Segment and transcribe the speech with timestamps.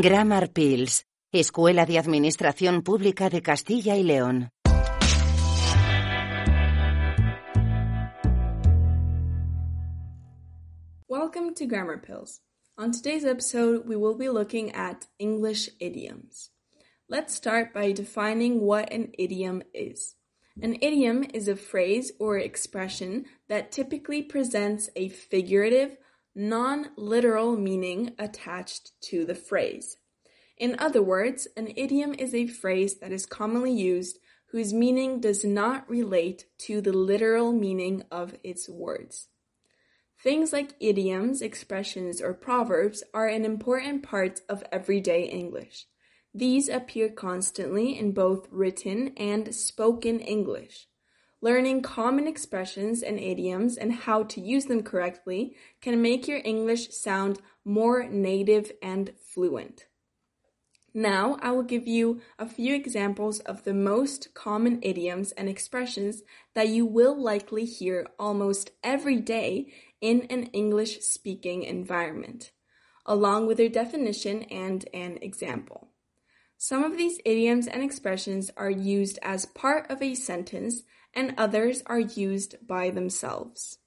[0.00, 4.48] Grammar Pills, Escuela de Administración Pública de Castilla y León.
[11.08, 12.40] Welcome to Grammar Pills.
[12.78, 16.50] On today's episode, we will be looking at English idioms.
[17.10, 20.14] Let's start by defining what an idiom is.
[20.62, 25.98] An idiom is a phrase or expression that typically presents a figurative,
[26.34, 29.96] non-literal meaning attached to the phrase.
[30.56, 34.18] In other words, an idiom is a phrase that is commonly used
[34.52, 39.28] whose meaning does not relate to the literal meaning of its words.
[40.22, 45.86] Things like idioms, expressions, or proverbs are an important part of everyday English.
[46.34, 50.86] These appear constantly in both written and spoken English.
[51.44, 56.94] Learning common expressions and idioms and how to use them correctly can make your English
[56.94, 59.86] sound more native and fluent.
[60.94, 66.22] Now, I will give you a few examples of the most common idioms and expressions
[66.54, 72.52] that you will likely hear almost every day in an English speaking environment,
[73.04, 75.91] along with their definition and an example.
[76.64, 81.82] Some of these idioms and expressions are used as part of a sentence and others
[81.86, 83.80] are used by themselves.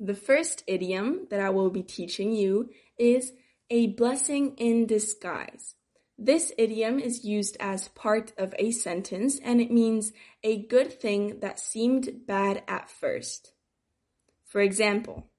[0.00, 3.34] The first idiom that I will be teaching you is
[3.70, 5.76] a blessing in disguise.
[6.18, 10.12] This idiom is used as part of a sentence and it means
[10.42, 13.52] a good thing that seemed bad at first.
[14.44, 15.30] For example,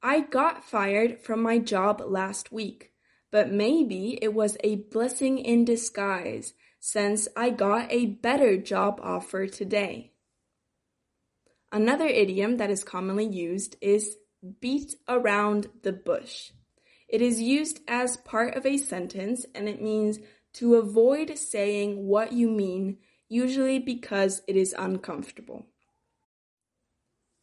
[0.00, 2.92] I got fired from my job last week,
[3.34, 9.48] but maybe it was a blessing in disguise since I got a better job offer
[9.48, 10.12] today.
[11.72, 14.18] Another idiom that is commonly used is
[14.60, 16.52] beat around the bush.
[17.08, 20.20] It is used as part of a sentence and it means
[20.52, 25.66] to avoid saying what you mean, usually because it is uncomfortable.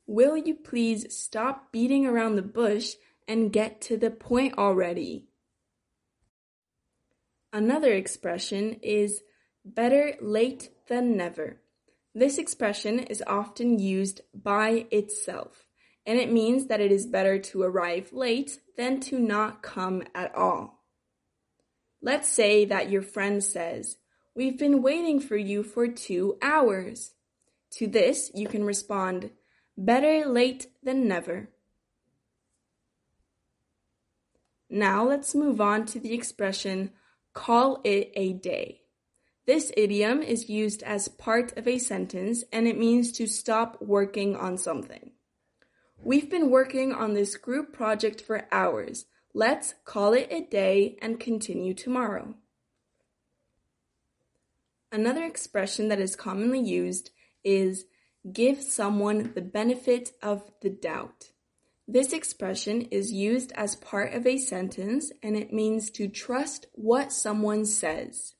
[0.07, 2.93] Will you please stop beating around the bush
[3.27, 5.27] and get to the point already?
[7.53, 9.23] Another expression is
[9.65, 11.61] better late than never.
[12.15, 15.67] This expression is often used by itself,
[16.05, 20.33] and it means that it is better to arrive late than to not come at
[20.33, 20.81] all.
[22.01, 23.97] Let's say that your friend says,
[24.33, 27.11] We've been waiting for you for two hours.
[27.71, 29.31] To this, you can respond,
[29.77, 31.49] Better late than never.
[34.69, 36.91] Now let's move on to the expression,
[37.33, 38.81] call it a day.
[39.47, 44.35] This idiom is used as part of a sentence and it means to stop working
[44.35, 45.11] on something.
[46.03, 49.05] We've been working on this group project for hours.
[49.33, 52.35] Let's call it a day and continue tomorrow.
[54.91, 57.11] Another expression that is commonly used
[57.43, 57.85] is
[58.31, 61.30] give someone the benefit of the doubt.
[61.91, 67.11] This expression is used as part of a sentence and it means to trust what
[67.11, 68.35] someone says.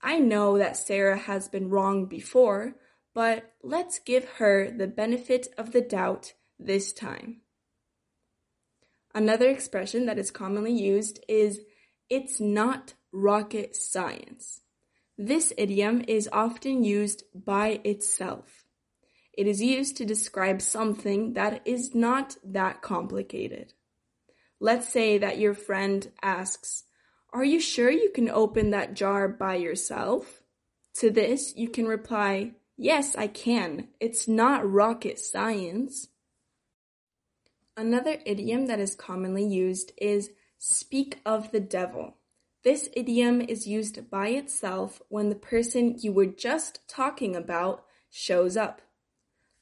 [0.00, 2.76] I know that Sarah has been wrong before,
[3.16, 7.40] but let's give her the benefit of the doubt this time.
[9.12, 11.62] Another expression that is commonly used is
[12.08, 14.60] it's not rocket science.
[15.18, 18.66] This idiom is often used by itself.
[19.40, 23.72] It is used to describe something that is not that complicated.
[24.60, 26.84] Let's say that your friend asks,
[27.32, 30.42] are you sure you can open that jar by yourself?
[30.96, 33.88] To this, you can reply, Yes, I can.
[33.98, 36.08] It's not rocket science.
[37.78, 42.18] Another idiom that is commonly used is speak of the devil.
[42.62, 48.54] This idiom is used by itself when the person you were just talking about shows
[48.58, 48.82] up.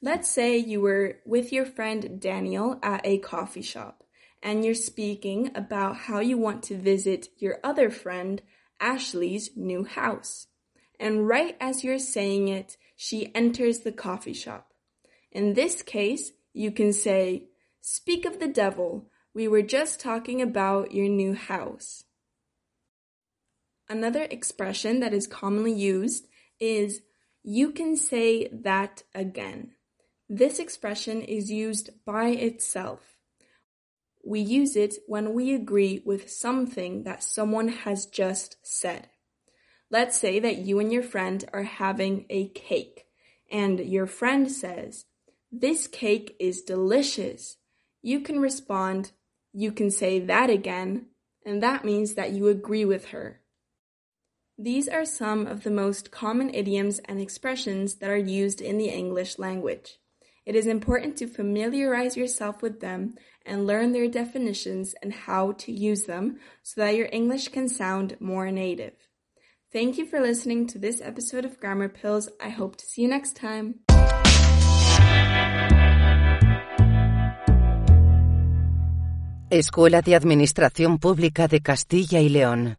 [0.01, 4.05] Let's say you were with your friend Daniel at a coffee shop
[4.41, 8.41] and you're speaking about how you want to visit your other friend,
[8.79, 10.47] Ashley's new house.
[11.01, 14.71] And right as you're saying it, she enters the coffee shop.
[15.33, 17.49] In this case, you can say,
[17.81, 22.05] Speak of the devil, we were just talking about your new house.
[23.89, 26.27] Another expression that is commonly used
[26.59, 27.01] is
[27.43, 29.71] you can say that again.
[30.31, 33.17] This expression is used by itself.
[34.23, 39.07] We use it when we agree with something that someone has just said.
[39.89, 43.05] Let's say that you and your friend are having a cake,
[43.51, 45.05] and your friend says,
[45.51, 47.57] This cake is delicious.
[48.03, 49.13] You can respond,
[49.51, 51.07] You can say that again,
[51.43, 53.41] and that means that you agree with her.
[54.59, 58.89] These are some of the most common idioms and expressions that are used in the
[58.89, 59.97] English language.
[60.45, 63.15] It is important to familiarize yourself with them
[63.45, 68.17] and learn their definitions and how to use them so that your English can sound
[68.19, 68.93] more native.
[69.71, 72.29] Thank you for listening to this episode of Grammar Pills.
[72.41, 73.81] I hope to see you next time.
[79.51, 82.78] Escuela de Administración Pública de Castilla y León.